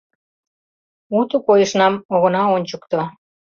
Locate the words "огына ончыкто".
2.13-2.99